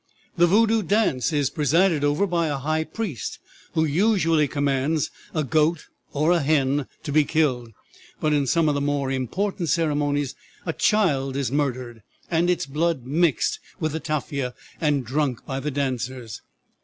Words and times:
"The 0.35 0.47
Voodoo 0.47 0.81
dance 0.81 1.31
is 1.31 1.51
presided 1.51 2.03
over 2.03 2.25
by 2.25 2.47
a 2.47 2.57
high 2.57 2.85
priest, 2.85 3.37
who 3.73 3.85
usually 3.85 4.47
commands 4.47 5.11
a 5.31 5.43
goat 5.43 5.85
or 6.11 6.31
a 6.31 6.39
hen 6.39 6.87
to 7.03 7.11
be 7.11 7.23
killed, 7.23 7.69
but 8.19 8.33
in 8.33 8.47
some 8.47 8.67
of 8.67 8.73
the 8.73 8.81
more 8.81 9.11
important 9.11 9.69
ceremonies 9.69 10.33
a 10.65 10.73
child 10.73 11.35
is 11.37 11.51
murdered, 11.51 12.01
and 12.31 12.49
its 12.49 12.65
blood 12.65 13.05
mixed 13.05 13.59
with 13.79 13.91
the 13.91 13.99
tafia 13.99 14.55
and 14.79 15.05
drunk 15.05 15.45
by 15.45 15.59
the 15.59 15.69
dancers. 15.69 16.41